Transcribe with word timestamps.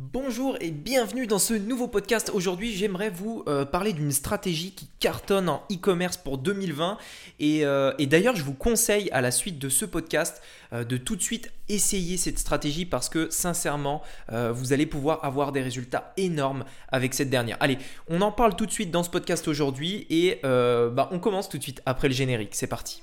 Bonjour 0.00 0.56
et 0.60 0.70
bienvenue 0.70 1.26
dans 1.26 1.40
ce 1.40 1.54
nouveau 1.54 1.88
podcast. 1.88 2.30
Aujourd'hui, 2.32 2.72
j'aimerais 2.72 3.10
vous 3.10 3.42
euh, 3.48 3.64
parler 3.64 3.92
d'une 3.92 4.12
stratégie 4.12 4.70
qui 4.70 4.88
cartonne 5.00 5.48
en 5.48 5.64
e-commerce 5.72 6.16
pour 6.16 6.38
2020. 6.38 6.98
Euh, 7.40 7.92
et, 7.98 8.06
d'ailleurs, 8.06 8.36
je 8.36 8.44
vous 8.44 8.54
conseille 8.54 9.10
à 9.10 9.20
la 9.20 9.32
suite 9.32 9.58
de 9.58 9.68
ce 9.68 9.84
podcast 9.84 10.40
euh, 10.72 10.84
de 10.84 10.98
tout 10.98 11.16
de 11.16 11.20
suite 11.20 11.50
essayer 11.68 12.16
cette 12.16 12.38
stratégie 12.38 12.86
parce 12.86 13.08
que 13.08 13.28
sincèrement, 13.30 14.00
vous 14.30 14.72
allez 14.72 14.86
pouvoir 14.86 15.24
avoir 15.24 15.50
des 15.50 15.62
résultats 15.62 16.12
énormes 16.16 16.64
avec 16.92 17.12
cette 17.12 17.28
dernière. 17.28 17.56
Allez, 17.58 17.78
on 18.06 18.20
en 18.20 18.30
parle 18.30 18.54
tout 18.54 18.66
de 18.66 18.70
suite 18.70 18.92
dans 18.92 19.02
ce 19.02 19.10
podcast 19.10 19.48
aujourd'hui 19.48 20.06
et 20.10 20.38
bah, 20.44 21.08
on 21.10 21.18
commence 21.18 21.48
tout 21.48 21.58
de 21.58 21.62
suite 21.64 21.82
après 21.86 22.06
le 22.06 22.14
générique. 22.14 22.54
C'est 22.54 22.68
parti. 22.68 23.02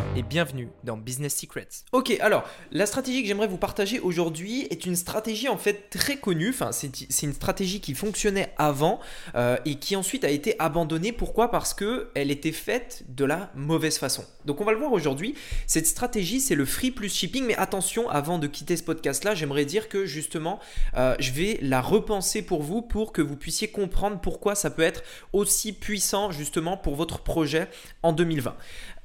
et 0.15 0.23
bienvenue 0.23 0.67
dans 0.83 0.97
Business 0.97 1.35
Secrets. 1.35 1.67
Ok, 1.93 2.17
alors 2.19 2.43
la 2.71 2.85
stratégie 2.85 3.21
que 3.21 3.27
j'aimerais 3.27 3.47
vous 3.47 3.57
partager 3.57 3.99
aujourd'hui 3.99 4.67
est 4.69 4.85
une 4.85 4.95
stratégie 4.95 5.47
en 5.47 5.57
fait 5.57 5.89
très 5.89 6.17
connue. 6.17 6.49
Enfin, 6.49 6.71
c'est 6.71 7.23
une 7.23 7.33
stratégie 7.33 7.79
qui 7.79 7.93
fonctionnait 7.93 8.53
avant 8.57 8.99
euh, 9.35 9.57
et 9.65 9.75
qui 9.75 9.95
ensuite 9.95 10.25
a 10.25 10.29
été 10.29 10.55
abandonnée. 10.59 11.11
Pourquoi? 11.11 11.49
Parce 11.49 11.73
que 11.73 12.09
elle 12.15 12.31
était 12.31 12.51
faite 12.51 13.03
de 13.07 13.23
la 13.23 13.51
mauvaise 13.55 13.97
façon. 13.97 14.25
Donc 14.45 14.59
on 14.59 14.65
va 14.65 14.73
le 14.73 14.77
voir 14.77 14.91
aujourd'hui. 14.91 15.35
Cette 15.67 15.87
stratégie, 15.87 16.39
c'est 16.39 16.55
le 16.55 16.65
free 16.65 16.91
plus 16.91 17.13
shipping. 17.13 17.45
Mais 17.45 17.55
attention, 17.55 18.09
avant 18.09 18.37
de 18.37 18.47
quitter 18.47 18.75
ce 18.75 18.83
podcast-là, 18.83 19.35
j'aimerais 19.35 19.65
dire 19.65 19.87
que 19.87 20.05
justement, 20.05 20.59
euh, 20.97 21.15
je 21.19 21.31
vais 21.31 21.57
la 21.61 21.81
repenser 21.81 22.41
pour 22.41 22.63
vous 22.63 22.81
pour 22.81 23.13
que 23.13 23.21
vous 23.21 23.37
puissiez 23.37 23.69
comprendre 23.69 24.19
pourquoi 24.19 24.55
ça 24.55 24.69
peut 24.69 24.81
être 24.81 25.03
aussi 25.31 25.71
puissant 25.73 26.31
justement 26.31 26.75
pour 26.75 26.95
votre 26.95 27.19
projet 27.19 27.69
en 28.03 28.11
2020. 28.13 28.55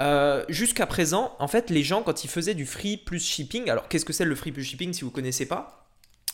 Euh, 0.03 0.45
jusqu'à 0.49 0.87
en 1.39 1.49
fait, 1.49 1.71
les 1.71 1.83
gens, 1.83 2.03
quand 2.03 2.25
ils 2.25 2.31
faisaient 2.31 2.55
du 2.55 2.67
free 2.67 2.97
plus 2.97 3.25
shipping, 3.25 3.71
alors 3.71 3.89
qu'est-ce 3.89 4.05
que 4.05 4.13
c'est 4.13 4.25
le 4.25 4.35
free 4.35 4.53
plus 4.53 4.65
shipping 4.65 4.93
si 4.93 5.03
vous 5.03 5.11
ne 5.11 5.15
connaissez 5.15 5.47
pas? 5.47 5.83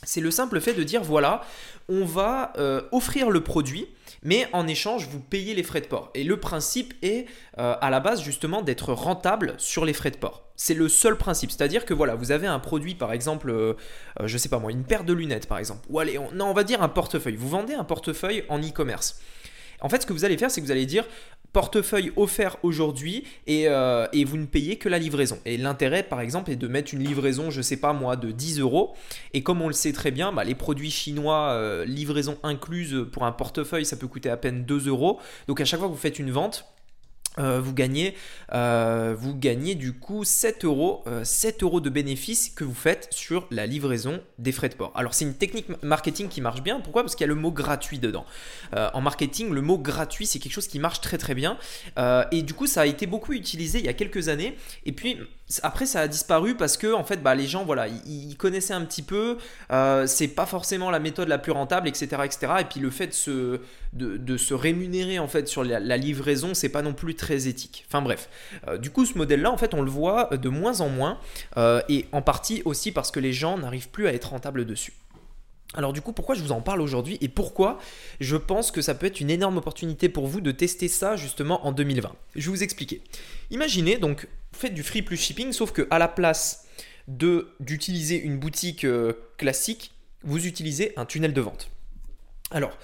C'est 0.04 0.20
le 0.20 0.32
simple 0.32 0.60
fait 0.60 0.74
de 0.74 0.82
dire 0.82 1.02
voilà, 1.02 1.42
on 1.88 2.04
va 2.04 2.52
euh, 2.58 2.82
offrir 2.90 3.30
le 3.30 3.44
produit, 3.44 3.86
mais 4.24 4.48
en 4.52 4.66
échange, 4.66 5.06
vous 5.08 5.20
payez 5.20 5.54
les 5.54 5.62
frais 5.62 5.80
de 5.80 5.86
port. 5.86 6.10
Et 6.14 6.24
le 6.24 6.40
principe 6.40 6.94
est 7.02 7.26
euh, 7.58 7.76
à 7.80 7.88
la 7.88 8.00
base 8.00 8.20
justement 8.20 8.62
d'être 8.62 8.92
rentable 8.92 9.54
sur 9.58 9.84
les 9.84 9.92
frais 9.92 10.10
de 10.10 10.16
port. 10.16 10.50
C'est 10.56 10.74
le 10.74 10.88
seul 10.88 11.16
principe, 11.16 11.52
c'est-à-dire 11.52 11.84
que 11.84 11.94
voilà, 11.94 12.16
vous 12.16 12.32
avez 12.32 12.48
un 12.48 12.58
produit 12.58 12.96
par 12.96 13.12
exemple, 13.12 13.76
je 14.22 14.38
sais 14.38 14.48
pas 14.48 14.58
moi, 14.58 14.70
une 14.72 14.84
paire 14.84 15.04
de 15.04 15.12
lunettes 15.12 15.46
par 15.46 15.58
exemple, 15.58 15.86
ou 15.88 15.98
allez, 16.00 16.18
non, 16.34 16.46
on 16.46 16.52
va 16.52 16.64
dire 16.64 16.82
un 16.82 16.88
portefeuille. 16.88 17.36
Vous 17.36 17.48
vendez 17.48 17.74
un 17.74 17.84
portefeuille 17.84 18.44
en 18.48 18.60
e-commerce. 18.60 19.20
En 19.82 19.88
fait, 19.88 20.02
ce 20.02 20.06
que 20.06 20.12
vous 20.12 20.24
allez 20.24 20.38
faire, 20.38 20.50
c'est 20.50 20.60
que 20.60 20.66
vous 20.66 20.72
allez 20.72 20.86
dire 20.86 21.04
portefeuille 21.52 22.12
offert 22.16 22.56
aujourd'hui 22.62 23.24
euh, 23.48 24.06
et, 24.12 24.24
vous 24.24 24.36
ne 24.36 24.46
payez 24.46 24.76
que 24.76 24.88
la 24.88 24.98
livraison. 24.98 25.38
Et 25.44 25.58
l'intérêt, 25.58 26.02
par 26.02 26.20
exemple, 26.20 26.50
est 26.50 26.56
de 26.56 26.66
mettre 26.66 26.94
une 26.94 27.04
livraison, 27.04 27.50
je 27.50 27.60
sais 27.60 27.76
pas 27.76 27.92
moi, 27.92 28.16
de 28.16 28.30
10 28.30 28.60
euros. 28.60 28.94
Et 29.34 29.42
comme 29.42 29.60
on 29.60 29.68
le 29.68 29.74
sait 29.74 29.92
très 29.92 30.10
bien, 30.10 30.32
bah, 30.32 30.44
les 30.44 30.54
produits 30.54 30.90
chinois, 30.90 31.50
euh, 31.50 31.84
livraison 31.84 32.38
incluse 32.42 33.06
pour 33.12 33.24
un 33.24 33.32
portefeuille, 33.32 33.84
ça 33.84 33.96
peut 33.96 34.08
coûter 34.08 34.30
à 34.30 34.36
peine 34.36 34.64
2 34.64 34.88
euros. 34.88 35.20
Donc 35.46 35.60
à 35.60 35.64
chaque 35.64 35.80
fois 35.80 35.88
que 35.88 35.92
vous 35.92 35.98
faites 35.98 36.18
une 36.18 36.30
vente, 36.30 36.71
euh, 37.38 37.60
vous, 37.60 37.72
gagnez, 37.72 38.14
euh, 38.52 39.14
vous 39.18 39.34
gagnez 39.34 39.74
du 39.74 39.94
coup 39.94 40.24
7 40.24 40.64
euros, 40.64 41.04
7 41.22 41.62
euh, 41.62 41.66
euros 41.66 41.80
de 41.80 41.88
bénéfices 41.88 42.50
que 42.50 42.64
vous 42.64 42.74
faites 42.74 43.08
sur 43.10 43.46
la 43.50 43.66
livraison 43.66 44.20
des 44.38 44.52
frais 44.52 44.68
de 44.68 44.74
port. 44.74 44.92
Alors 44.94 45.14
c'est 45.14 45.24
une 45.24 45.34
technique 45.34 45.66
marketing 45.82 46.28
qui 46.28 46.40
marche 46.40 46.62
bien. 46.62 46.80
Pourquoi? 46.80 47.02
Parce 47.02 47.14
qu'il 47.14 47.24
y 47.24 47.30
a 47.30 47.32
le 47.32 47.40
mot 47.40 47.50
gratuit 47.50 47.98
dedans. 47.98 48.26
en 48.74 49.00
marketing, 49.00 49.50
le 49.50 49.62
mot 49.62 49.78
gratuit 49.78 50.26
c'est 50.26 50.38
quelque 50.38 50.52
chose 50.52 50.66
qui 50.66 50.78
marche 50.78 51.00
très 51.00 51.18
très 51.18 51.34
bien. 51.34 51.58
et 52.30 52.42
du 52.42 52.54
coup 52.54 52.66
ça 52.66 52.82
a 52.82 52.86
été 52.86 53.06
beaucoup 53.06 53.32
utilisé 53.32 53.78
il 53.78 53.84
y 53.84 53.88
a 53.88 53.94
quelques 53.94 54.28
années. 54.28 54.56
Et 54.84 54.92
puis 54.92 55.18
après 55.62 55.86
ça 55.86 56.00
a 56.00 56.08
disparu 56.08 56.54
parce 56.56 56.76
que 56.76 56.92
en 56.92 57.04
fait 57.04 57.22
bah, 57.22 57.34
les 57.34 57.46
gens 57.46 57.64
voilà 57.64 57.86
ils, 57.88 58.36
connaissaient 58.36 58.74
un 58.74 58.84
petit 58.84 59.02
peu. 59.02 59.38
c'est 60.06 60.28
pas 60.28 60.46
forcément 60.46 60.90
la 60.90 60.98
méthode 60.98 61.28
la 61.28 61.38
plus 61.38 61.52
rentable 61.52 61.88
etc 61.88 62.22
etc. 62.24 62.52
Et 62.60 62.64
puis 62.64 62.80
le 62.80 62.90
fait 62.90 63.08
de 63.92 64.36
se, 64.36 64.54
rémunérer 64.54 65.18
en 65.18 65.28
fait 65.28 65.48
sur 65.48 65.64
la, 65.64 65.80
la 65.80 65.96
livraison 65.96 66.54
c'est 66.54 66.68
pas 66.68 66.82
non 66.82 66.94
plus 66.94 67.14
très 67.14 67.48
éthique. 67.48 67.84
Enfin 67.88 68.02
bref, 68.02 68.28
euh, 68.68 68.78
du 68.78 68.90
coup 68.90 69.06
ce 69.06 69.16
modèle-là, 69.16 69.50
en 69.50 69.56
fait, 69.56 69.74
on 69.74 69.82
le 69.82 69.90
voit 69.90 70.30
de 70.36 70.48
moins 70.48 70.80
en 70.80 70.88
moins, 70.88 71.18
euh, 71.56 71.80
et 71.88 72.06
en 72.12 72.22
partie 72.22 72.62
aussi 72.64 72.92
parce 72.92 73.10
que 73.10 73.20
les 73.20 73.32
gens 73.32 73.58
n'arrivent 73.58 73.90
plus 73.90 74.06
à 74.06 74.12
être 74.12 74.30
rentables 74.30 74.64
dessus. 74.64 74.92
Alors 75.74 75.92
du 75.92 76.00
coup, 76.02 76.12
pourquoi 76.12 76.34
je 76.34 76.42
vous 76.42 76.52
en 76.52 76.60
parle 76.60 76.80
aujourd'hui 76.80 77.18
et 77.20 77.28
pourquoi 77.28 77.78
je 78.20 78.36
pense 78.36 78.70
que 78.70 78.82
ça 78.82 78.94
peut 78.94 79.06
être 79.06 79.20
une 79.20 79.30
énorme 79.30 79.56
opportunité 79.56 80.08
pour 80.08 80.26
vous 80.26 80.40
de 80.40 80.50
tester 80.50 80.88
ça 80.88 81.16
justement 81.16 81.66
en 81.66 81.72
2020 81.72 82.14
Je 82.36 82.50
vais 82.50 82.56
vous 82.56 82.62
expliquer. 82.62 83.02
Imaginez 83.50 83.96
donc, 83.96 84.28
faites 84.52 84.74
du 84.74 84.82
free 84.82 85.02
plus 85.02 85.16
shipping, 85.16 85.52
sauf 85.52 85.72
que 85.72 85.86
à 85.90 85.98
la 85.98 86.08
place 86.08 86.66
de 87.08 87.48
d'utiliser 87.60 88.20
une 88.20 88.38
boutique 88.38 88.84
euh, 88.84 89.14
classique, 89.38 89.92
vous 90.22 90.46
utilisez 90.46 90.92
un 90.96 91.04
tunnel 91.04 91.32
de 91.32 91.40
vente. 91.40 91.70
Alors, 92.50 92.76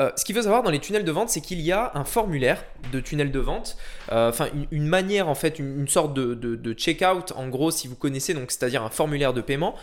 euh, 0.00 0.10
ce 0.16 0.24
qu'il 0.24 0.34
faut 0.34 0.42
savoir 0.42 0.62
dans 0.62 0.70
les 0.70 0.78
tunnels 0.78 1.04
de 1.04 1.12
vente, 1.12 1.28
c'est 1.28 1.42
qu'il 1.42 1.60
y 1.60 1.72
a 1.72 1.92
un 1.94 2.04
formulaire 2.04 2.64
de 2.90 3.00
tunnel 3.00 3.30
de 3.30 3.38
vente, 3.38 3.76
euh, 4.12 4.30
enfin 4.30 4.48
une, 4.70 4.86
manière 4.86 5.28
en 5.28 5.34
fait, 5.34 5.58
une, 5.58 5.86
sorte 5.88 6.14
de, 6.14 6.34
de, 6.34 6.72
checkout 6.72 7.32
en 7.36 7.48
gros 7.48 7.70
si 7.70 7.86
vous 7.86 7.96
connaissez, 7.96 8.32
donc 8.32 8.50
c'est-à-dire 8.50 8.82
un 8.82 8.88
formulaire 8.88 9.34
de 9.34 9.42
paiement. 9.42 9.74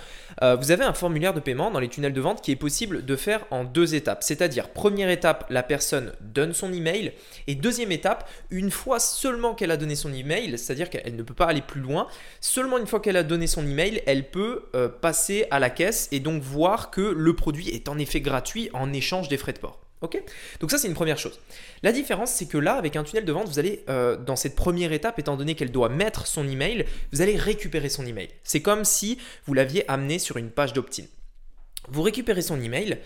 Euh, 0.41 0.55
vous 0.55 0.71
avez 0.71 0.83
un 0.83 0.93
formulaire 0.93 1.35
de 1.35 1.39
paiement 1.39 1.69
dans 1.69 1.79
les 1.79 1.87
tunnels 1.87 2.13
de 2.13 2.21
vente 2.21 2.41
qui 2.41 2.51
est 2.51 2.55
possible 2.55 3.05
de 3.05 3.15
faire 3.15 3.45
en 3.51 3.63
deux 3.63 3.93
étapes. 3.93 4.23
C'est-à-dire 4.23 4.69
première 4.69 5.09
étape, 5.09 5.45
la 5.51 5.61
personne 5.61 6.13
donne 6.21 6.53
son 6.53 6.73
email 6.73 7.13
et 7.45 7.53
deuxième 7.53 7.91
étape, 7.91 8.27
une 8.49 8.71
fois 8.71 8.99
seulement 8.99 9.53
qu'elle 9.53 9.71
a 9.71 9.77
donné 9.77 9.95
son 9.95 10.11
email, 10.11 10.57
c'est-à-dire 10.57 10.89
qu'elle 10.89 11.15
ne 11.15 11.23
peut 11.23 11.35
pas 11.35 11.45
aller 11.45 11.61
plus 11.61 11.81
loin, 11.81 12.07
seulement 12.41 12.79
une 12.79 12.87
fois 12.87 12.99
qu'elle 12.99 13.17
a 13.17 13.23
donné 13.23 13.45
son 13.45 13.67
email, 13.67 14.01
elle 14.07 14.31
peut 14.31 14.63
passer 15.01 15.45
à 15.51 15.59
la 15.59 15.69
caisse 15.69 16.09
et 16.11 16.19
donc 16.19 16.41
voir 16.41 16.89
que 16.89 17.01
le 17.01 17.35
produit 17.35 17.69
est 17.69 17.87
en 17.87 17.99
effet 17.99 18.21
gratuit 18.21 18.69
en 18.73 18.93
échange 18.93 19.27
des 19.27 19.37
frais 19.37 19.53
de 19.53 19.59
port. 19.59 19.86
Donc 20.01 20.71
ça 20.71 20.77
c'est 20.77 20.87
une 20.87 20.93
première 20.93 21.17
chose. 21.17 21.39
La 21.83 21.91
différence 21.91 22.31
c'est 22.31 22.45
que 22.45 22.57
là 22.57 22.75
avec 22.75 22.95
un 22.95 23.03
tunnel 23.03 23.25
de 23.25 23.31
vente 23.31 23.47
vous 23.47 23.59
allez 23.59 23.83
euh, 23.89 24.15
dans 24.15 24.35
cette 24.35 24.55
première 24.55 24.91
étape 24.91 25.19
étant 25.19 25.37
donné 25.37 25.55
qu'elle 25.55 25.71
doit 25.71 25.89
mettre 25.89 26.27
son 26.27 26.47
email 26.47 26.85
vous 27.11 27.21
allez 27.21 27.35
récupérer 27.35 27.89
son 27.89 28.05
email. 28.05 28.29
C'est 28.43 28.61
comme 28.61 28.85
si 28.85 29.17
vous 29.45 29.53
l'aviez 29.53 29.89
amené 29.89 30.19
sur 30.19 30.37
une 30.37 30.49
page 30.49 30.73
d'opt-in. 30.73 31.05
Vous 31.89 32.01
récupérez 32.01 32.41
son 32.41 32.61
email 32.61 32.99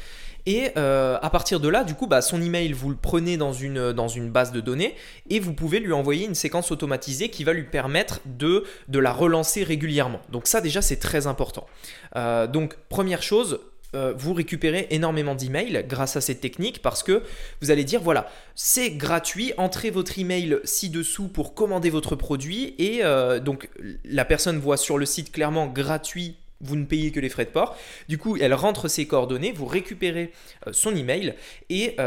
et 0.45 0.71
euh, 0.77 1.19
à 1.21 1.29
partir 1.29 1.59
de 1.59 1.69
là, 1.69 1.83
du 1.83 1.93
coup, 1.93 2.07
bah, 2.07 2.21
son 2.21 2.41
email, 2.41 2.71
vous 2.73 2.89
le 2.89 2.95
prenez 2.95 3.37
dans 3.37 3.53
une, 3.53 3.91
dans 3.91 4.07
une 4.07 4.31
base 4.31 4.51
de 4.51 4.59
données 4.59 4.95
et 5.29 5.39
vous 5.39 5.53
pouvez 5.53 5.79
lui 5.79 5.93
envoyer 5.93 6.25
une 6.25 6.35
séquence 6.35 6.71
automatisée 6.71 7.29
qui 7.29 7.43
va 7.43 7.53
lui 7.53 7.63
permettre 7.63 8.21
de, 8.25 8.63
de 8.87 8.99
la 8.99 9.13
relancer 9.13 9.63
régulièrement. 9.63 10.21
Donc 10.29 10.47
ça 10.47 10.61
déjà, 10.61 10.81
c'est 10.81 10.97
très 10.97 11.27
important. 11.27 11.67
Euh, 12.15 12.47
donc 12.47 12.75
première 12.89 13.21
chose, 13.21 13.59
euh, 13.93 14.13
vous 14.15 14.33
récupérez 14.33 14.87
énormément 14.91 15.35
d'emails 15.35 15.85
grâce 15.87 16.15
à 16.15 16.21
cette 16.21 16.39
technique 16.39 16.81
parce 16.81 17.03
que 17.03 17.23
vous 17.61 17.71
allez 17.71 17.83
dire 17.83 18.01
voilà, 18.01 18.29
c'est 18.55 18.91
gratuit, 18.91 19.53
entrez 19.57 19.89
votre 19.89 20.17
email 20.17 20.59
ci-dessous 20.63 21.27
pour 21.27 21.53
commander 21.53 21.89
votre 21.89 22.15
produit 22.15 22.73
et 22.77 23.03
euh, 23.03 23.39
donc 23.39 23.69
la 24.05 24.23
personne 24.23 24.59
voit 24.59 24.77
sur 24.77 24.97
le 24.97 25.05
site 25.05 25.31
clairement 25.31 25.67
gratuit 25.67 26.37
vous 26.63 26.75
ne 26.75 26.85
payez 26.85 27.11
que 27.11 27.19
les 27.19 27.29
frais 27.29 27.45
de 27.45 27.49
port. 27.49 27.75
Du 28.07 28.19
coup, 28.19 28.37
elle 28.37 28.53
rentre 28.53 28.87
ses 28.87 29.07
coordonnées, 29.07 29.51
vous 29.51 29.65
récupérez 29.65 30.31
euh, 30.67 30.71
son 30.73 30.95
email 30.95 31.33
et 31.71 31.97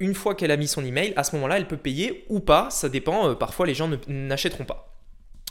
une 0.00 0.14
fois 0.14 0.34
qu'elle 0.34 0.50
a 0.50 0.56
mis 0.56 0.66
son 0.66 0.82
email, 0.82 1.12
à 1.16 1.24
ce 1.24 1.36
moment-là, 1.36 1.58
elle 1.58 1.68
peut 1.68 1.76
payer 1.76 2.24
ou 2.30 2.40
pas. 2.40 2.70
Ça 2.70 2.88
dépend. 2.88 3.34
parfois, 3.34 3.66
les 3.66 3.74
gens 3.74 3.90
n'achèteront 4.08 4.64
pas. 4.64 4.94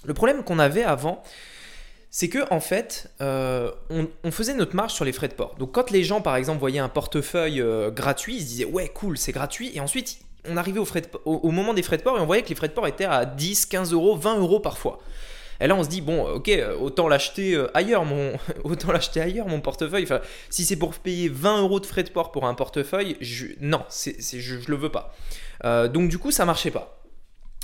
Le 0.05 0.15
problème 0.15 0.43
qu'on 0.43 0.57
avait 0.57 0.83
avant, 0.83 1.21
c'est 2.17 2.29
que 2.29 2.51
en 2.51 2.59
fait, 2.59 3.11
euh, 3.21 3.69
on, 3.91 4.31
faisait 4.31 4.55
notre 4.55 4.75
marge 4.75 4.91
sur 4.91 5.05
les 5.05 5.11
frais 5.11 5.27
de 5.27 5.35
port. 5.35 5.53
Donc 5.59 5.73
quand 5.73 5.91
les 5.91 6.03
gens, 6.03 6.19
par 6.19 6.35
exemple, 6.35 6.59
voyaient 6.59 6.79
un 6.79 6.89
portefeuille 6.89 7.61
euh, 7.61 7.91
gratuit, 7.91 8.37
ils 8.37 8.41
se 8.41 8.45
disaient 8.47 8.65
ouais 8.65 8.87
cool, 8.87 9.19
c'est 9.19 9.31
gratuit. 9.31 9.69
Et 9.75 9.79
ensuite, 9.79 10.17
on 10.49 10.57
arrivait 10.57 10.79
au, 11.25 11.51
moment 11.51 11.75
des 11.75 11.83
frais 11.83 11.97
de 11.97 12.01
port 12.01 12.17
et 12.17 12.19
on 12.19 12.25
voyait 12.25 12.41
que 12.41 12.49
les 12.49 12.55
frais 12.55 12.69
de 12.69 12.73
port 12.73 12.87
étaient 12.87 13.05
à 13.05 13.25
10, 13.25 13.67
15 13.67 13.93
euros, 13.93 14.15
20 14.15 14.39
euros 14.39 14.59
parfois. 14.59 14.97
Et 15.59 15.67
là, 15.67 15.75
on 15.75 15.83
se 15.83 15.89
dit 15.89 16.01
bon, 16.01 16.27
ok, 16.27 16.49
autant 16.81 17.07
l'acheter 17.07 17.53
euh, 17.53 17.67
ailleurs, 17.77 18.03
mon, 18.03 18.33
autant 18.63 18.91
l'acheter 18.91 19.21
ailleurs, 19.21 19.47
mon 19.47 19.61
portefeuille. 19.61 20.05
Enfin, 20.05 20.21
si 20.49 20.65
c'est 20.65 20.75
pour 20.75 20.95
payer 20.95 21.29
20 21.29 21.61
euros 21.61 21.79
de 21.79 21.85
frais 21.85 22.01
de 22.01 22.09
port 22.09 22.31
pour 22.31 22.47
un 22.47 22.55
portefeuille, 22.55 23.15
non, 23.61 23.83
c'est, 23.89 24.19
je, 24.19 24.55
le 24.67 24.75
veux 24.75 24.89
pas. 24.89 25.13
donc 25.89 26.09
du 26.09 26.17
coup, 26.17 26.31
ça 26.31 26.45
marchait 26.45 26.71
pas. 26.71 26.99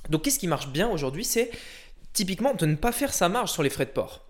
Donc 0.09 0.21
qu'est-ce 0.21 0.37
qui 0.37 0.47
marche 0.47 0.67
bien 0.67 0.89
aujourd'hui, 0.89 1.25
c'est 1.25 1.49
typiquement 2.13 2.53
de 2.53 2.67
ne 2.67 2.75
pas 2.75 2.91
faire 2.91 3.15
sa 3.15 3.29
marge 3.29 3.51
sur 3.51 3.63
les 3.63 3.71
frais 3.71 3.85
de 3.85 3.89
port. 3.89 4.27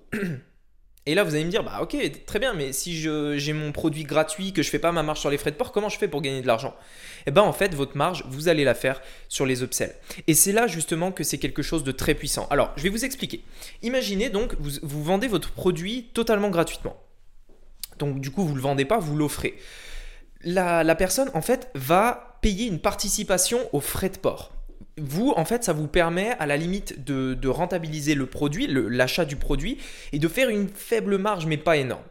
Et 1.05 1.15
là, 1.15 1.25
vous 1.25 1.35
allez 1.35 1.43
me 1.43 1.49
dire, 1.49 1.63
bah 1.63 1.79
ok, 1.81 1.97
très 2.25 2.39
bien, 2.39 2.53
mais 2.53 2.71
si 2.71 2.95
j'ai 2.95 3.53
mon 3.53 3.73
produit 3.73 4.03
gratuit, 4.03 4.53
que 4.53 4.63
je 4.63 4.69
fais 4.69 4.79
pas 4.79 4.93
ma 4.93 5.03
marge 5.03 5.19
sur 5.19 5.29
les 5.29 5.37
frais 5.37 5.51
de 5.51 5.57
port, 5.57 5.73
comment 5.73 5.89
je 5.89 5.97
fais 5.97 6.07
pour 6.07 6.21
gagner 6.21 6.41
de 6.41 6.47
l'argent? 6.47 6.73
Eh 7.25 7.31
bien, 7.31 7.43
en 7.43 7.51
fait, 7.51 7.75
votre 7.75 7.97
marge, 7.97 8.23
vous 8.29 8.47
allez 8.47 8.63
la 8.63 8.73
faire 8.73 9.01
sur 9.27 9.45
les 9.45 9.63
upsells. 9.63 9.93
Et 10.27 10.33
c'est 10.33 10.53
là 10.53 10.65
justement 10.67 11.11
que 11.11 11.25
c'est 11.25 11.39
quelque 11.39 11.61
chose 11.61 11.83
de 11.83 11.91
très 11.91 12.15
puissant. 12.15 12.47
Alors, 12.49 12.71
je 12.77 12.83
vais 12.83 12.89
vous 12.89 13.03
expliquer. 13.03 13.43
Imaginez 13.81 14.29
donc, 14.29 14.55
vous, 14.59 14.71
vous 14.81 15.03
vendez 15.03 15.27
votre 15.27 15.51
produit 15.51 16.09
totalement 16.13 16.49
gratuitement. 16.49 16.95
Donc 17.99 18.19
du 18.19 18.31
coup, 18.31 18.43
vous 18.43 18.51
ne 18.51 18.57
le 18.57 18.61
vendez 18.61 18.85
pas, 18.85 18.99
vous 18.99 19.15
l'offrez. 19.15 19.57
La, 20.43 20.95
personne, 20.95 21.29
en 21.33 21.41
fait, 21.41 21.69
va 21.73 22.37
payer 22.41 22.67
une 22.67 22.79
participation 22.79 23.59
aux 23.71 23.79
frais 23.79 24.09
de 24.09 24.17
port. 24.17 24.51
Vous, 24.97 25.33
en 25.35 25.45
fait, 25.45 25.63
ça 25.63 25.73
vous 25.73 25.87
permet 25.87 26.31
à 26.39 26.45
la 26.45 26.57
limite 26.57 27.03
de, 27.03 27.47
rentabiliser 27.47 28.15
le 28.15 28.25
produit, 28.25 28.67
l'achat 28.67 29.25
du 29.25 29.35
produit, 29.35 29.77
et 30.11 30.19
de 30.19 30.27
faire 30.27 30.49
une 30.49 30.69
faible 30.69 31.17
marge, 31.17 31.45
mais 31.45 31.57
pas 31.57 31.77
énorme. 31.77 32.03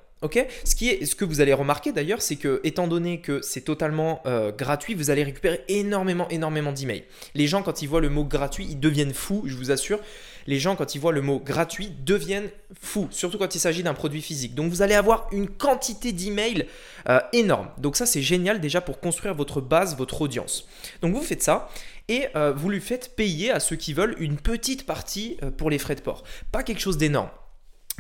Ce 0.65 1.15
que 1.15 1.25
vous 1.25 1.41
allez 1.41 1.53
remarquer 1.53 1.93
d'ailleurs, 1.93 2.23
c'est 2.23 2.37
que 2.37 2.61
étant 2.65 2.87
donné 2.87 3.21
que 3.21 3.43
c'est 3.43 3.63
totalement 3.63 4.23
euh, 4.27 4.53
gratuit, 4.53 4.95
vous 4.95 5.11
allez 5.11 5.25
récupérer 5.25 5.63
énormément, 5.69 6.29
énormément 6.29 6.73
d'emails. 6.73 7.05
Les 7.35 7.47
gens, 7.47 7.63
quand 7.63 7.83
ils 7.83 7.89
voient 7.89 8.01
le 8.01 8.09
mot 8.09 8.25
gratuit, 8.25 8.67
ils 8.71 8.79
deviennent 8.79 9.15
fous, 9.15 9.43
je 9.47 9.57
vous 9.57 9.71
assure. 9.71 9.99
Les 10.47 10.59
gens, 10.59 10.77
quand 10.77 10.95
ils 10.95 11.01
voient 11.01 11.13
le 11.13 11.23
mot 11.23 11.39
gratuit, 11.39 11.93
deviennent 12.05 12.51
fous, 12.81 13.09
surtout 13.11 13.39
quand 13.39 13.55
il 13.55 13.61
s'agit 13.61 13.83
d'un 13.83 13.95
produit 13.95 14.23
physique. 14.23 14.55
Donc 14.55 14.71
vous 14.71 14.83
allez 14.83 14.95
avoir 14.95 15.29
une 15.33 15.49
quantité 15.49 16.13
d'emails 16.13 16.67
euh, 17.09 17.21
énorme. 17.33 17.69
Donc 17.79 17.97
ça, 17.97 18.07
c'est 18.07 18.23
génial 18.23 18.61
déjà 18.61 18.81
pour 18.81 19.01
construire 19.01 19.35
votre 19.35 19.61
base, 19.61 19.97
votre 19.97 20.23
audience. 20.23 20.69
Donc 21.01 21.15
vous 21.15 21.23
faites 21.23 21.43
ça 21.43 21.69
et 22.09 22.27
euh, 22.35 22.53
vous 22.53 22.69
lui 22.69 22.81
faites 22.81 23.15
payer 23.15 23.51
à 23.51 23.61
ceux 23.61 23.77
qui 23.77 23.93
veulent 23.93 24.17
une 24.19 24.37
petite 24.37 24.87
partie 24.87 25.39
pour 25.57 25.71
les 25.71 25.79
frais 25.79 25.95
de 25.95 26.01
port. 26.01 26.25
Pas 26.51 26.63
quelque 26.63 26.81
chose 26.81 26.99
d'énorme. 26.99 27.29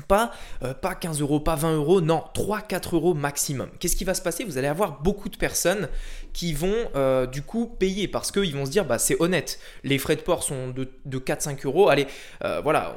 Pas, 0.09 0.33
euh, 0.63 0.73
pas 0.73 0.95
15 0.95 1.21
euros, 1.21 1.39
pas 1.39 1.55
20 1.55 1.77
euros, 1.77 2.01
non, 2.01 2.25
3-4 2.35 2.95
euros 2.95 3.13
maximum. 3.13 3.69
Qu'est-ce 3.79 3.95
qui 3.95 4.05
va 4.05 4.15
se 4.15 4.23
passer? 4.23 4.43
Vous 4.45 4.57
allez 4.57 4.67
avoir 4.67 5.03
beaucoup 5.03 5.29
de 5.29 5.37
personnes 5.37 5.89
qui 6.33 6.55
vont 6.55 6.75
euh, 6.97 7.27
du 7.27 7.43
coup 7.43 7.67
payer 7.67 8.09
parce 8.09 8.33
qu'ils 8.33 8.55
vont 8.55 8.65
se 8.65 8.71
dire 8.71 8.87
bah, 8.87 8.99
c'est 8.99 9.21
honnête, 9.21 9.61
les 9.85 9.99
frais 9.99 10.17
de 10.17 10.23
port 10.23 10.43
sont 10.43 10.69
de, 10.69 10.89
4-5 11.07 11.67
euros, 11.67 11.91
allez, 11.91 12.07
euh, 12.43 12.63
voilà, 12.63 12.97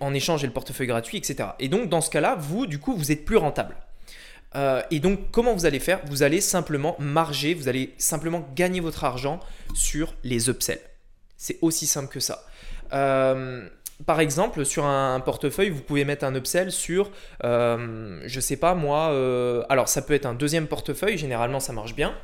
en 0.00 0.14
échange 0.14 0.40
j'ai 0.40 0.46
le 0.46 0.52
portefeuille 0.52 0.86
gratuit, 0.86 1.18
etc. 1.18 1.50
Et 1.58 1.68
donc 1.68 1.90
dans 1.90 2.00
ce 2.00 2.08
cas-là, 2.08 2.36
vous 2.36 2.66
du 2.66 2.78
coup 2.78 2.96
vous 2.96 3.12
êtes 3.12 3.26
plus 3.26 3.36
rentable. 3.36 3.76
et 4.90 4.98
donc, 4.98 5.30
comment 5.30 5.52
vous 5.52 5.66
allez 5.66 5.78
faire? 5.78 6.00
Vous 6.06 6.22
allez 6.22 6.40
simplement 6.40 6.96
marger, 6.98 7.52
vous 7.52 7.68
allez 7.68 7.94
simplement 7.98 8.48
gagner 8.56 8.80
votre 8.80 9.04
argent 9.04 9.40
sur 9.74 10.14
les 10.24 10.48
upsells. 10.48 10.80
C'est 11.36 11.58
aussi 11.60 11.86
simple 11.86 12.08
que 12.08 12.20
ça. 12.20 12.44
Euh, 12.92 13.68
par 14.06 14.20
exemple, 14.20 14.64
sur 14.64 14.84
un 14.84 15.20
portefeuille, 15.20 15.70
vous 15.70 15.82
pouvez 15.82 16.04
mettre 16.04 16.24
un 16.24 16.34
upsell 16.34 16.72
sur, 16.72 17.10
euh, 17.44 18.20
je 18.24 18.40
sais 18.40 18.56
pas 18.56 18.74
moi, 18.74 19.10
euh, 19.10 19.62
alors 19.68 19.88
ça 19.88 20.02
peut 20.02 20.14
être 20.14 20.26
un 20.26 20.34
deuxième 20.34 20.66
portefeuille, 20.66 21.18
généralement 21.18 21.60
ça 21.60 21.72
marche 21.72 21.94
bien. 21.94 22.14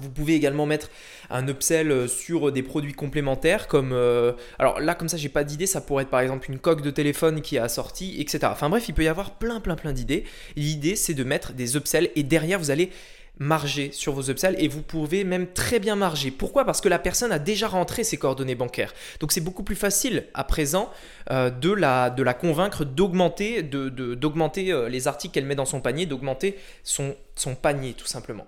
Vous 0.00 0.08
pouvez 0.08 0.34
également 0.34 0.66
mettre 0.66 0.88
un 1.30 1.48
upsell 1.48 2.08
sur 2.08 2.52
des 2.52 2.62
produits 2.62 2.92
complémentaires 2.92 3.66
comme 3.66 3.90
euh, 3.92 4.32
alors 4.60 4.78
là 4.78 4.94
comme 4.94 5.08
ça 5.08 5.16
j'ai 5.16 5.28
pas 5.28 5.42
d'idée 5.42 5.66
ça 5.66 5.80
pourrait 5.80 6.04
être 6.04 6.10
par 6.10 6.20
exemple 6.20 6.48
une 6.48 6.60
coque 6.60 6.80
de 6.80 6.90
téléphone 6.90 7.42
qui 7.42 7.58
a 7.58 7.68
sorti 7.68 8.20
etc. 8.20 8.38
Enfin 8.52 8.68
bref 8.68 8.88
il 8.88 8.94
peut 8.94 9.02
y 9.02 9.08
avoir 9.08 9.32
plein 9.32 9.58
plein 9.58 9.74
plein 9.74 9.92
d'idées. 9.92 10.22
L'idée 10.54 10.94
c'est 10.94 11.14
de 11.14 11.24
mettre 11.24 11.54
des 11.54 11.74
upsells 11.74 12.08
et 12.14 12.22
derrière 12.22 12.60
vous 12.60 12.70
allez 12.70 12.90
marger 13.40 13.90
sur 13.90 14.12
vos 14.12 14.30
upsells 14.30 14.54
et 14.58 14.68
vous 14.68 14.82
pouvez 14.82 15.24
même 15.24 15.48
très 15.48 15.80
bien 15.80 15.96
marger. 15.96 16.30
Pourquoi? 16.30 16.64
Parce 16.64 16.80
que 16.80 16.88
la 16.88 16.98
personne 16.98 17.32
a 17.32 17.38
déjà 17.38 17.66
rentré 17.66 18.04
ses 18.04 18.18
coordonnées 18.18 18.54
bancaires. 18.54 18.92
Donc 19.18 19.32
c'est 19.32 19.40
beaucoup 19.40 19.64
plus 19.64 19.74
facile 19.74 20.26
à 20.34 20.44
présent 20.44 20.90
euh, 21.30 21.50
de, 21.50 21.72
la, 21.72 22.34
convaincre 22.34 22.84
d'augmenter 22.84 23.64
euh, 23.72 24.88
les 24.88 25.08
articles 25.08 25.34
qu'elle 25.34 25.46
met 25.46 25.54
dans 25.54 25.64
son 25.64 25.80
panier, 25.80 26.06
d'augmenter 26.06 26.56
son, 26.84 27.16
son 27.34 27.54
panier 27.54 27.94
tout 27.94 28.06
simplement. 28.06 28.46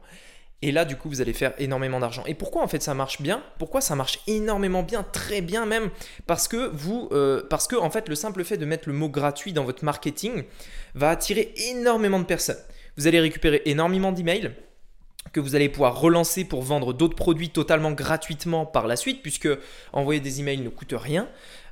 Et 0.65 0.71
là, 0.71 0.85
du 0.85 0.95
coup, 0.95 1.09
vous 1.09 1.21
allez 1.21 1.33
faire 1.33 1.55
énormément 1.59 1.99
d'argent. 1.99 2.23
Et 2.27 2.35
pourquoi 2.35 2.63
en 2.63 2.69
fait 2.69 2.83
ça 2.83 2.95
marche 2.95 3.21
bien? 3.21 3.43
Pourquoi 3.59 3.81
ça 3.81 3.97
marche 3.97 4.21
énormément 4.29 4.85
bien, 4.85 5.03
très 5.03 5.41
bien 5.41 5.67
même? 5.67 5.91
Parce 6.29 6.47
que 6.47 6.71
vous, 6.73 7.09
euh, 7.11 7.43
parce 7.51 7.67
que 7.67 7.75
en 7.75 7.91
fait, 7.91 8.09
le 8.09 8.15
simple 8.15 8.45
fait 8.45 8.59
de 8.59 8.65
mettre 8.65 8.89
le 8.89 8.95
mot 8.95 9.09
gratuit 9.09 9.53
dans 9.53 9.65
votre 9.65 9.85
marketing 9.85 10.45
va 10.95 11.11
attirer 11.11 11.53
énormément 11.71 12.21
de 12.21 12.25
personnes. 12.25 12.63
Vous 12.97 13.09
allez 13.09 13.19
récupérer 13.19 13.63
énormément 13.65 14.13
d'emails 14.13 14.53
que 15.33 15.41
vous 15.41 15.55
allez 15.55 15.69
pouvoir 15.69 16.01
relancer 16.01 16.45
pour 16.45 16.63
vendre 16.63 16.93
d'autres 16.93 17.17
produits 17.17 17.51
totalement 17.51 17.93
gratuitement 17.93 18.67
par 18.67 18.87
la 18.87 18.97
suite, 18.97 19.23
puisque 19.23 19.49
envoyer 19.93 20.21
des 20.21 20.41
emails 20.41 20.59
ne 20.59 20.69
coûte 20.69 20.95
rien. 20.97 21.29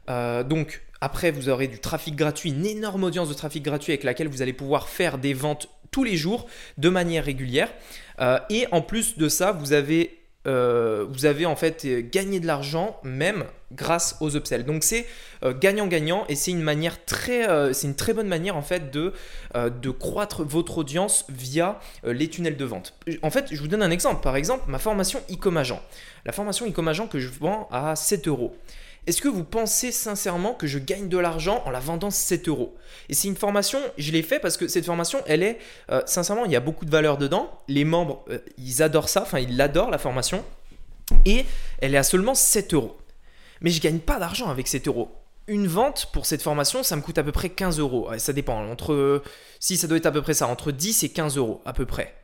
Euh, 0.09 0.43
donc 0.43 0.83
après, 1.01 1.31
vous 1.31 1.49
aurez 1.49 1.69
du 1.69 1.79
trafic 1.79 2.17
gratuit, 2.17 2.51
une 2.51 2.67
énorme 2.67 3.05
audience 3.05 3.29
de 3.29 3.35
trafic 3.35 3.63
gratuit 3.63 3.93
avec 3.93 4.05
laquelle 4.05 4.29
vous 4.29 4.43
allez 4.43 4.53
pouvoir 4.53 4.89
faire 4.89 5.19
des 5.19 5.35
ventes 5.35 5.69
tous 5.91 6.05
les 6.05 6.17
jours 6.17 6.47
de 6.79 6.89
manière 6.89 7.25
régulière. 7.25 7.71
Euh, 8.21 8.39
et 8.51 8.67
en 8.71 8.83
plus 8.83 9.17
de 9.17 9.29
ça, 9.29 9.57
euh, 10.47 11.07
vous 11.09 11.25
avez 11.25 11.47
en 11.47 11.57
fait 11.57 11.87
gagné 12.11 12.41
de 12.41 12.47
l'argent 12.47 12.99
même 13.03 13.45
grâce 13.73 14.17
aux 14.21 14.37
upsells. 14.37 14.65
Donc 14.65 14.85
c'est 14.85 15.07
euh, 15.43 15.55
gagnant-gagnant 15.59 16.25
et 16.29 16.35
c'est 16.35 16.51
une 16.51 16.63
manière 16.63 17.05
très, 17.05 17.49
euh, 17.49 17.73
c'est 17.73 17.87
une 17.87 17.95
très 17.95 18.13
bonne 18.13 18.29
manière 18.29 18.57
en 18.57 18.63
fait 18.63 18.91
de, 18.91 19.13
de 19.55 19.91
croître 19.91 20.45
votre 20.45 20.79
audience 20.79 21.25
via 21.29 21.81
les 22.05 22.29
tunnels 22.29 22.57
de 22.57 22.65
vente. 22.65 22.95
En 23.23 23.31
fait, 23.31 23.47
je 23.51 23.61
vous 23.61 23.69
donne 23.69 23.83
un 23.83 23.91
exemple. 23.91 24.23
Par 24.23 24.37
exemple, 24.37 24.65
ma 24.69 24.79
formation 24.79 25.21
e 25.31 25.57
agent. 25.57 25.81
La 26.25 26.33
formation 26.33 26.67
e 26.67 26.89
agent 26.89 27.07
que 27.07 27.19
je 27.19 27.29
vends 27.29 27.69
à 27.71 27.97
7 27.97 28.29
euros. 28.29 28.57
Est-ce 29.07 29.23
que 29.23 29.29
vous 29.29 29.45
pensez 29.45 29.93
sincèrement 29.93 30.53
que 30.53 30.67
je 30.67 30.79
gagne 30.79 31.09
de 31.09 31.17
l'argent 31.19 31.63
en 31.65 31.71
la 31.71 31.81
vendant 31.81 32.11
7 32.11 32.49
euros? 32.49 32.77
Et 33.09 33.15
c'est 33.15 33.29
une 33.29 33.37
formation, 33.37 33.79
je 33.97 34.13
l'ai 34.13 34.23
fait 34.23 34.39
parce 34.39 34.57
que 34.57 34.69
cette 34.69 34.85
formation, 34.85 35.21
elle 35.27 35.43
est, 35.43 35.59
euh, 35.91 36.03
sincèrement, 36.07 36.45
il 36.45 36.53
y 36.53 36.57
a 36.57 36.61
beaucoup 36.61 36.85
de 36.85 36.91
valeur 36.91 37.17
dedans. 37.17 37.51
Les 37.67 37.85
membres, 37.85 38.25
euh, 38.31 38.39
ils 38.59 38.83
adorent 38.83 39.09
ça, 39.09 39.23
enfin, 39.23 39.39
ils 39.39 39.57
l'adorent 39.57 39.91
la 39.91 39.99
formation. 39.99 40.45
Et 41.25 41.45
elle 41.81 41.95
est 41.95 41.99
à 41.99 42.03
seulement 42.03 42.35
7 42.35 42.75
euros. 42.75 42.97
Mais 43.61 43.71
je 43.71 43.81
gagne 43.81 43.99
pas 43.99 44.19
d'argent 44.19 44.49
avec 44.49 44.69
7 44.69 44.89
euros. 44.89 45.11
Une 45.47 45.67
vente 45.67 46.11
pour 46.13 46.27
cette 46.27 46.43
formation, 46.43 46.83
ça 46.83 46.97
me 46.97 47.03
coûte 47.03 47.19
à 47.19 47.23
peu 47.23 47.33
près 47.33 47.51
15 47.51 47.79
euros. 47.79 48.11
Ça 48.19 48.33
dépend, 48.33 48.69
entre, 48.71 49.23
si 49.59 49.77
ça 49.77 49.87
doit 49.87 49.97
être 49.97 50.07
à 50.07 50.13
peu 50.13 50.23
près 50.23 50.35
ça, 50.35 50.47
entre 50.47 50.71
10 50.73 51.03
et 51.03 51.09
15 51.09 51.37
euros 51.37 51.61
à 51.65 51.73
peu 51.73 51.87
près. 51.87 52.15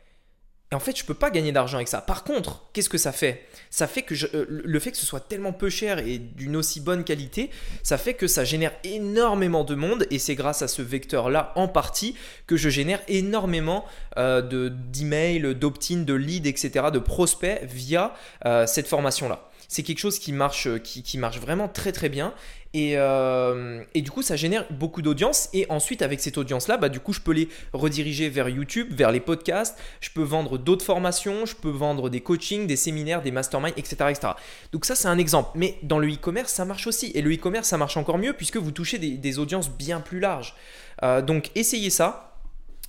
Et 0.72 0.74
en 0.74 0.80
fait, 0.80 0.98
je 0.98 1.04
peux 1.04 1.14
pas 1.14 1.30
gagner 1.30 1.52
d'argent 1.52 1.76
avec 1.76 1.86
ça. 1.86 2.00
Par 2.00 2.24
contre, 2.24 2.68
qu'est-ce 2.72 2.88
que 2.88 2.98
ça 2.98 3.12
fait? 3.12 3.46
Ça 3.70 3.86
fait 3.86 4.02
que 4.02 4.14
euh, 4.34 4.46
le 4.48 4.80
fait 4.80 4.90
que 4.90 4.96
ce 4.96 5.06
soit 5.06 5.20
tellement 5.20 5.52
peu 5.52 5.70
cher 5.70 6.00
et 6.00 6.18
d'une 6.18 6.56
aussi 6.56 6.80
bonne 6.80 7.04
qualité, 7.04 7.50
ça 7.84 7.98
fait 7.98 8.14
que 8.14 8.26
ça 8.26 8.44
génère 8.44 8.72
énormément 8.82 9.62
de 9.62 9.76
monde 9.76 10.08
et 10.10 10.18
c'est 10.18 10.34
grâce 10.34 10.62
à 10.62 10.68
ce 10.68 10.82
vecteur-là 10.82 11.52
en 11.54 11.68
partie 11.68 12.16
que 12.48 12.56
je 12.56 12.68
génère 12.68 13.00
énormément 13.06 13.84
euh, 14.18 14.42
d'emails, 14.42 15.54
d'opt-in, 15.54 15.98
de 15.98 16.14
leads, 16.14 16.48
etc., 16.48 16.86
de 16.92 16.98
prospects 16.98 17.62
via 17.62 18.12
euh, 18.44 18.66
cette 18.66 18.88
formation-là 18.88 19.48
c'est 19.68 19.82
quelque 19.82 19.98
chose 19.98 20.18
qui 20.18 20.32
marche, 20.32 20.68
qui, 20.82 21.18
marche 21.18 21.38
vraiment 21.38 21.68
très 21.68 21.92
très 21.92 22.08
bien. 22.08 22.34
Euh, 22.76 23.82
et, 23.94 24.02
du 24.02 24.10
coup, 24.10 24.22
ça 24.22 24.36
génère 24.36 24.66
beaucoup 24.70 25.02
d'audience. 25.02 25.48
Et 25.52 25.66
ensuite, 25.70 26.02
avec 26.02 26.20
cette 26.20 26.38
audience-là, 26.38 26.76
bah, 26.76 26.88
du 26.88 27.00
coup, 27.00 27.12
je 27.12 27.20
peux 27.20 27.32
les 27.32 27.48
rediriger 27.72 28.28
vers 28.28 28.48
YouTube, 28.48 28.88
vers 28.92 29.10
les 29.10 29.20
podcasts. 29.20 29.78
Je 30.00 30.10
peux 30.10 30.22
vendre 30.22 30.58
d'autres 30.58 30.84
formations. 30.84 31.46
Je 31.46 31.56
peux 31.56 31.70
vendre 31.70 32.10
des 32.10 32.20
coachings, 32.20 32.66
des 32.66 32.76
séminaires, 32.76 33.22
des 33.22 33.30
masterminds, 33.30 33.72
etc. 33.76 33.96
etc. 34.10 34.28
Donc 34.72 34.84
ça, 34.84 34.94
c'est 34.94 35.08
un 35.08 35.18
exemple. 35.18 35.50
Mais 35.54 35.78
dans 35.82 35.98
le 35.98 36.08
e-commerce, 36.12 36.52
ça 36.52 36.64
marche 36.64 36.86
aussi. 36.86 37.12
Et 37.14 37.22
le 37.22 37.32
e-commerce, 37.32 37.68
ça 37.68 37.78
marche 37.78 37.96
encore 37.96 38.18
mieux 38.18 38.32
puisque 38.32 38.56
vous 38.56 38.72
touchez 38.72 38.98
des, 38.98 39.38
audiences 39.38 39.70
bien 39.70 40.00
plus 40.00 40.20
larges. 40.20 40.54
Euh, 41.02 41.20
donc, 41.22 41.50
essayez 41.54 41.90
ça. 41.90 42.35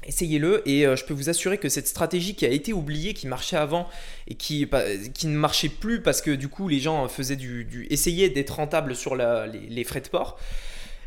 Essayez-le 0.06 0.68
et 0.70 0.86
euh, 0.86 0.96
je 0.96 1.04
peux 1.06 1.14
vous 1.14 1.30
assurer 1.30 1.58
que 1.58 1.70
cette 1.70 1.88
stratégie 1.88 2.36
qui 2.36 2.46
a 2.46 2.50
été 2.50 2.72
oubliée, 2.72 3.14
qui 3.14 3.28
marchait 3.28 3.58
avant 3.58 3.88
et 4.28 4.36
qui, 4.36 4.70
qui 5.14 5.28
ne 5.28 5.38
marchait 5.38 5.70
plus 5.70 6.02
parce 6.02 6.22
que 6.22 6.32
du 6.32 6.48
coup 6.48 6.68
les 6.68 6.80
gens 6.80 7.08
faisaient 7.08 7.36
du, 7.36 7.66
du 7.66 7.88
d'être 7.88 8.56
rentables 8.56 8.96
sur 8.96 9.16
les, 9.16 9.84
frais 9.84 10.02
de 10.02 10.08
port. 10.08 10.40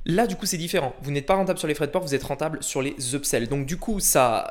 Là, 0.07 0.27
du 0.27 0.35
coup, 0.35 0.47
c'est 0.47 0.57
différent. 0.57 0.95
Vous 1.03 1.11
n'êtes 1.11 1.27
pas 1.27 1.35
rentable 1.35 1.59
sur 1.59 1.69
les 1.69 1.75
frais 1.75 1.87
de 1.87 1.93
port, 1.93 2.03
vous 2.03 2.15
êtes 2.15 2.23
rentable 2.23 2.63
sur 2.63 2.81
les 2.81 2.95
upsells. 3.15 3.49
Donc, 3.49 3.67
du 3.67 3.77
coup, 3.77 4.01
ça, 4.01 4.51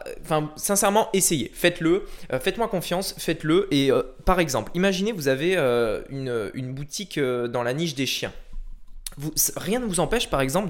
sincèrement, 0.55 1.09
essayez, 1.13 1.49
faites-le, 1.51 2.05
euh, 2.31 2.39
faites-moi 2.39 2.67
confiance, 2.67 3.15
faites-le. 3.17 3.67
Et 3.71 3.91
euh, 3.91 4.03
par 4.25 4.39
exemple, 4.39 4.71
imaginez, 4.75 5.11
vous 5.11 5.27
avez 5.27 5.57
une, 5.57 6.71
boutique 6.71 7.19
dans 7.19 7.63
la 7.63 7.73
niche 7.73 7.95
des 7.95 8.05
chiens 8.05 8.31
rien 9.55 9.79
ne 9.79 9.85
vous 9.85 9.99
empêche, 9.99 10.29
par 10.29 10.41
exemple, 10.41 10.69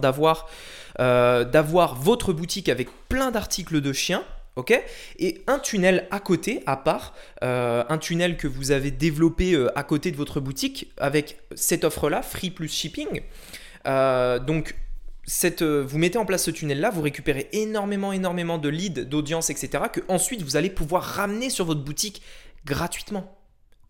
euh, 1.00 1.46
d'avoir 1.46 1.96
votre 1.96 2.34
boutique 2.34 2.69
avec 2.69 2.89
plein 3.08 3.31
d'articles 3.31 3.81
de 3.81 3.93
chiens. 3.93 4.24
et 5.19 5.41
un 5.48 5.60
tunnel 5.60 6.08
à 6.12 6.19
côté, 6.19 6.63
à 6.65 6.75
part, 6.75 7.13
euh, 7.43 7.84
un 7.88 7.98
tunnel 7.98 8.36
que 8.36 8.48
vous 8.48 8.72
avez 8.72 8.91
développé 8.91 9.53
euh, 9.53 9.72
à 9.77 9.84
côté 9.84 10.12
de 10.12 10.17
votre 10.17 10.41
boutique 10.41 10.91
avec 10.98 11.39
cette 11.55 11.86
offre-là, 11.86 12.22
free 12.22 12.51
plus 12.51 12.67
shipping. 12.67 13.22
donc, 13.86 14.75
vous 15.62 15.98
mettez 15.98 16.17
en 16.17 16.25
place 16.25 16.43
ce 16.43 16.51
tunnel-là, 16.51 16.89
vous 16.89 17.01
récupérez 17.01 17.48
énormément, 17.53 18.12
énormément 18.12 18.58
de 18.58 18.67
leads, 18.67 19.05
d'audience, 19.05 19.50
etc. 19.50 19.84
que 19.93 20.01
ensuite 20.10 20.41
vous 20.41 20.58
allez 20.58 20.72
pouvoir 20.72 21.03
ramener 21.03 21.50
sur 21.50 21.65
votre 21.65 21.81
boutique 21.81 22.22
gratuitement 22.65 23.38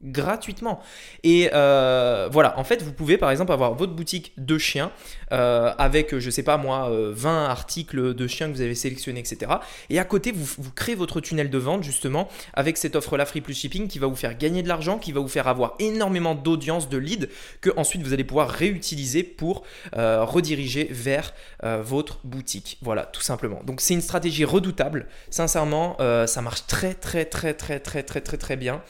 gratuitement. 0.03 0.79
Et 1.24 1.50
euh, 1.53 2.29
voilà, 2.32 2.58
en 2.58 2.63
fait, 2.63 2.82
vous 2.82 2.94
pouvez 2.94 3.18
par 3.18 3.32
exemple 3.32 3.51
avoir 3.51 3.74
votre 3.74 3.94
boutique 3.94 4.34
de 4.38 4.58
chiens 4.58 4.91
euh, 5.32 5.74
avec, 5.77 6.18
je 6.18 6.29
sais 6.29 6.44
pas 6.44 6.58
moi, 6.58 6.89
20 6.89 7.29
euh, 7.29 7.48
articles 7.48 8.13
de 8.13 8.27
chiens 8.27 8.48
que 8.48 8.53
vous 8.53 8.62
avez 8.62 8.75
sélectionnés, 8.75 9.20
etc. 9.20 9.51
Et 9.89 10.00
à 10.00 10.06
côté, 10.06 10.32
vous, 10.32 10.72
créez 10.72 10.96
votre 10.96 11.20
tunnel 11.20 11.50
de 11.50 11.58
vente 11.58 11.84
justement 11.84 12.29
avec 12.53 12.77
cette 12.77 12.96
offre-là 12.96 13.25
Free 13.25 13.41
Plus 13.41 13.53
Shipping 13.53 13.88
qui 13.88 14.00
va 14.00 14.08
vous 14.08 14.15
faire 14.15 14.38
gagner 14.38 14.63
de 14.63 14.68
l'argent, 14.68 15.00
qui 15.00 15.12
va 15.12 15.20
vous 15.20 15.27
faire 15.27 15.48
avoir 15.48 15.75
énormément 15.79 16.36
d'audience, 16.36 16.89
de 16.89 16.98
leads 16.98 17.27
que 17.62 17.70
ensuite 17.75 18.01
vous 18.01 18.13
allez 18.13 18.24
pouvoir 18.24 18.50
réutiliser 18.50 19.24
pour 19.24 19.63
rediriger 19.94 20.88
vers 20.91 21.34
votre 21.63 22.20
boutique. 22.24 22.77
Voilà, 22.82 23.03
tout 23.03 23.22
simplement. 23.22 23.62
Donc 23.65 23.82
c'est 23.82 23.94
une 23.94 24.01
stratégie 24.01 24.46
redoutable. 24.46 25.08
Sincèrement, 25.29 25.98
ça 26.25 26.41
marche 26.41 26.65
très 26.68 26.94
très 26.94 27.25
très 27.25 27.53
très 27.53 27.79
très 27.79 28.03
très 28.03 28.22
très 28.22 28.38
très 28.38 28.56
bien. 28.56 28.82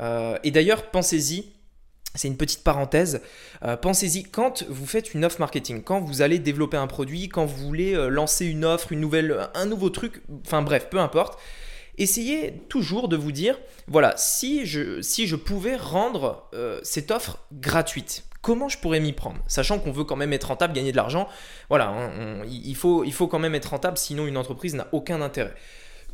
Euh, 0.00 0.38
et 0.44 0.50
d'ailleurs, 0.50 0.90
pensez-y. 0.90 1.52
C'est 2.14 2.28
une 2.28 2.38
petite 2.38 2.64
parenthèse. 2.64 3.20
Euh, 3.62 3.76
pensez-y 3.76 4.22
quand 4.22 4.64
vous 4.70 4.86
faites 4.86 5.12
une 5.12 5.22
offre 5.24 5.38
marketing, 5.38 5.82
quand 5.82 6.00
vous 6.00 6.22
allez 6.22 6.38
développer 6.38 6.78
un 6.78 6.86
produit, 6.86 7.28
quand 7.28 7.44
vous 7.44 7.66
voulez 7.66 7.94
euh, 7.94 8.08
lancer 8.08 8.46
une 8.46 8.64
offre, 8.64 8.92
une 8.92 9.00
nouvelle, 9.00 9.50
un 9.54 9.66
nouveau 9.66 9.90
truc, 9.90 10.22
enfin 10.46 10.62
bref, 10.62 10.88
peu 10.88 10.98
importe. 10.98 11.38
Essayez 11.98 12.62
toujours 12.70 13.08
de 13.08 13.16
vous 13.16 13.32
dire, 13.32 13.58
voilà, 13.86 14.14
si 14.16 14.64
je, 14.64 15.02
si 15.02 15.26
je 15.26 15.36
pouvais 15.36 15.76
rendre 15.76 16.50
cette 16.82 17.10
offre 17.10 17.38
gratuite, 17.52 18.24
comment 18.42 18.68
je 18.68 18.76
pourrais 18.76 19.00
m'y 19.00 19.14
prendre? 19.14 19.38
Sachant 19.46 19.78
qu'on 19.78 19.92
veut 19.92 20.04
quand 20.04 20.14
même 20.16 20.34
être 20.34 20.48
rentable, 20.48 20.74
gagner 20.74 20.90
de 20.92 20.96
l'argent, 20.96 21.26
voilà, 21.70 22.12
il, 22.46 22.76
faut, 22.76 23.02
il 23.02 23.14
faut 23.14 23.28
quand 23.28 23.38
même 23.38 23.54
être 23.54 23.70
rentable, 23.70 23.96
sinon 23.96 24.26
une 24.26 24.36
entreprise 24.36 24.74
n'a 24.74 24.88
aucun 24.92 25.22
intérêt. 25.22 25.54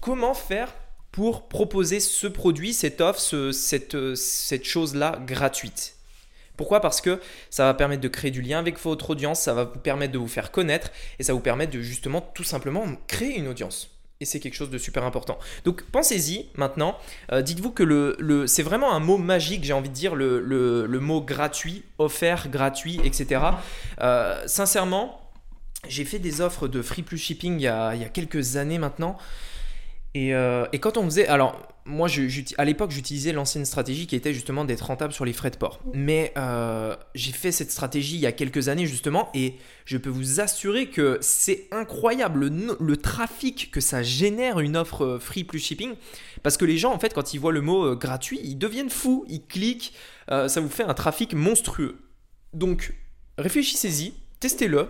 Comment 0.01 0.35
faire 0.35 0.73
pour 1.13 1.49
proposer 1.49 2.01
ce 2.01 2.27
produit, 2.27 2.73
cette 2.73 3.01
offre, 3.01 3.53
cette, 3.53 4.15
cette 4.15 4.65
chose-là 4.65 5.21
gratuite. 5.27 5.97
Pourquoi? 6.57 6.81
Parce 6.81 7.01
que 7.01 7.21
ça 7.51 7.65
va 7.65 7.75
permettre 7.75 8.03
de 8.03 8.09
créer 8.09 8.31
du 8.31 8.43
lien 8.43 8.59
avec 8.59 8.79
votre 8.81 9.11
audience, 9.11 9.41
ça 9.41 9.55
va 9.55 9.65
vous 9.65 9.79
permettre 9.79 10.13
de 10.13 10.19
vous 10.19 10.29
faire 10.29 10.51
connaître 10.51 10.91
et 11.19 11.23
ça 11.23 11.33
vous 11.33 11.41
permet 11.41 11.67
de 11.67 11.81
justement 11.81 12.21
tout 12.21 12.45
simplement 12.45 12.87
créer 13.07 13.39
une 13.39 13.49
audience. 13.49 13.91
Et 14.21 14.25
c'est 14.25 14.39
quelque 14.39 14.55
chose 14.55 14.71
de 14.71 14.79
super 14.79 15.05
important. 15.05 15.39
Donc 15.65 15.83
pensez-y 15.83 16.49
maintenant. 16.55 16.97
Euh, 17.33 17.43
dites-vous 17.43 17.73
que 17.73 17.83
le, 17.83 18.17
le 18.21 18.47
c'est 18.47 18.63
vraiment 18.63 18.95
un 18.95 19.01
mot 19.01 19.19
magique, 19.19 19.65
j'ai 19.65 19.73
envie 19.73 19.89
de 19.89 19.95
dire, 19.95 20.15
le, 20.15 20.87
mot 21.01 21.21
gratuit, 21.21 21.85
offert, 21.99 22.49
gratuit, 22.49 23.01
etc. 23.05 23.41
Euh, 24.01 24.41
sincèrement, 24.47 25.21
j'ai 25.89 26.05
fait 26.05 26.21
des 26.21 26.41
offres 26.41 26.69
de 26.69 26.81
free 26.81 27.03
plus 27.03 27.19
shipping 27.19 27.55
il 27.55 27.63
y 27.63 27.97
il 27.97 28.01
y 28.01 28.05
a 28.05 28.09
quelques 28.09 28.57
années 28.57 28.79
maintenant. 28.79 29.19
Euh, 30.17 30.67
et, 30.73 30.79
quand 30.79 30.97
on 30.97 31.05
faisait. 31.05 31.27
Alors, 31.27 31.69
moi, 31.85 32.09
à 32.59 32.65
l'époque, 32.65 32.91
j'utilisais 32.91 33.33
l'ancienne 33.33 33.65
stratégie 33.65 34.07
qui 34.07 34.15
était 34.15 34.33
justement 34.33 34.65
d'être 34.65 34.83
rentable 34.83 35.13
sur 35.13 35.25
les 35.25 35.33
frais 35.33 35.51
de 35.51 35.57
port. 35.57 35.81
Mais 35.95 36.33
euh, 36.37 36.95
j'ai 37.15 37.33
fait 37.33 37.51
cette 37.51 37.71
stratégie 37.71 38.17
il 38.17 38.21
y 38.21 38.27
a 38.27 38.33
quelques 38.33 38.69
années, 38.69 38.87
justement, 38.87 39.31
et 39.35 39.55
je 39.85 39.97
peux 39.97 40.11
vous 40.11 40.41
assurer 40.41 40.87
que 40.87 41.19
c'est 41.21 41.67
incroyable 41.73 42.51
le, 42.79 42.97
trafic 42.97 43.71
que 43.71 43.81
ça 43.81 44.03
génère 44.03 44.61
une 44.61 44.77
offre 44.77 45.05
euh, 45.05 45.19
free 45.19 45.45
plus 45.45 45.59
shipping. 45.59 45.95
Parce 46.43 46.57
que 46.57 46.65
les 46.65 46.79
gens, 46.79 46.93
en 46.93 46.99
fait, 46.99 47.15
quand 47.15 47.35
ils 47.35 47.39
voient 47.39 47.53
le 47.53 47.63
mot 47.63 47.97
gratuit, 47.97 48.41
ils 48.45 48.57
deviennent 48.57 48.91
fous, 48.91 49.25
ils 49.29 49.45
cliquent, 49.47 49.95
ça 50.29 50.61
vous 50.61 50.69
fait 50.69 50.83
un 50.83 50.95
trafic 50.95 51.35
monstrueux. 51.35 51.99
Donc, 52.53 52.95
réfléchissez-y, 53.39 54.15
testez-le 54.41 54.89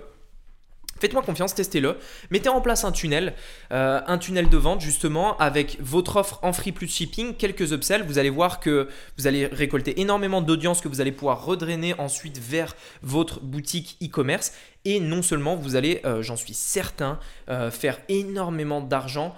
Faites-moi 1.02 1.24
confiance, 1.24 1.52
testez-le. 1.52 1.96
Mettez 2.30 2.48
en 2.48 2.60
place 2.60 2.84
un 2.84 2.92
tunnel, 2.92 3.34
euh, 3.72 4.00
un 4.06 4.18
tunnel 4.18 4.48
de 4.48 4.56
vente 4.56 4.80
justement 4.80 5.36
avec 5.38 5.78
votre 5.80 6.14
offre 6.14 6.38
en 6.42 6.52
free 6.52 6.70
plus 6.70 6.86
shipping, 6.86 7.34
quelques 7.34 7.72
upsells. 7.72 8.04
Vous 8.04 8.18
allez 8.18 8.30
voir 8.30 8.60
que 8.60 8.86
vous 9.18 9.26
allez 9.26 9.46
récolter 9.46 10.00
énormément 10.00 10.42
d'audience 10.42 10.80
que 10.80 10.86
vous 10.86 11.00
allez 11.00 11.10
pouvoir 11.10 11.44
redrainer 11.44 11.92
ensuite 11.98 12.38
vers 12.38 12.76
votre 13.02 13.40
boutique 13.40 13.96
e-commerce. 14.00 14.52
Et 14.84 15.00
non 15.00 15.22
seulement 15.22 15.56
vous 15.56 15.74
allez, 15.74 16.02
euh, 16.04 16.22
j'en 16.22 16.36
suis 16.36 16.54
certain, 16.54 17.18
euh, 17.48 17.72
faire 17.72 17.98
énormément 18.08 18.80
d'argent 18.80 19.34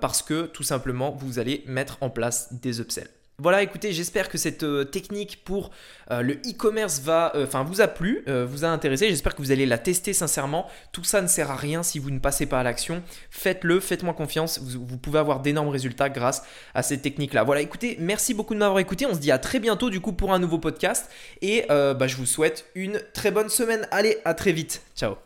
parce 0.00 0.22
que 0.22 0.46
tout 0.46 0.62
simplement 0.62 1.10
vous 1.10 1.40
allez 1.40 1.64
mettre 1.66 1.98
en 2.00 2.08
place 2.08 2.52
des 2.52 2.80
upsells. 2.80 3.15
Voilà, 3.38 3.62
écoutez, 3.62 3.92
j'espère 3.92 4.30
que 4.30 4.38
cette 4.38 4.62
euh, 4.62 4.84
technique 4.84 5.44
pour 5.44 5.70
euh, 6.10 6.22
le 6.22 6.36
e-commerce 6.36 7.00
va, 7.00 7.32
euh, 7.34 7.44
enfin, 7.44 7.64
vous 7.64 7.82
a 7.82 7.86
plu, 7.86 8.24
vous 8.26 8.64
a 8.64 8.68
intéressé. 8.68 9.08
J'espère 9.10 9.34
que 9.34 9.42
vous 9.42 9.52
allez 9.52 9.66
la 9.66 9.76
tester 9.76 10.14
sincèrement. 10.14 10.66
Tout 10.90 11.04
ça 11.04 11.20
ne 11.20 11.26
sert 11.26 11.50
à 11.50 11.56
rien 11.56 11.82
si 11.82 11.98
vous 11.98 12.10
ne 12.10 12.18
passez 12.18 12.46
pas 12.46 12.60
à 12.60 12.62
l'action. 12.62 13.02
Faites-le, 13.30 13.80
faites-moi 13.80 14.14
confiance. 14.14 14.58
Vous, 14.60 14.96
pouvez 14.96 15.18
avoir 15.18 15.40
d'énormes 15.40 15.68
résultats 15.68 16.08
grâce 16.08 16.44
à 16.74 16.82
cette 16.82 17.02
technique-là. 17.02 17.44
Voilà, 17.44 17.60
écoutez, 17.60 17.96
merci 18.00 18.32
beaucoup 18.32 18.54
de 18.54 18.58
m'avoir 18.58 18.78
écouté. 18.78 19.04
On 19.04 19.14
se 19.14 19.20
dit 19.20 19.30
à 19.30 19.38
très 19.38 19.60
bientôt 19.60 19.90
du 19.90 20.00
coup 20.00 20.12
pour 20.12 20.32
un 20.32 20.38
nouveau 20.38 20.58
podcast 20.58 21.10
et 21.42 21.66
bah, 21.68 22.06
je 22.06 22.16
vous 22.16 22.26
souhaite 22.26 22.66
une 22.74 23.02
très 23.12 23.30
bonne 23.30 23.50
semaine. 23.50 23.86
Allez, 23.90 24.16
à 24.24 24.32
très 24.32 24.52
vite. 24.52 24.82
Ciao. 24.96 25.16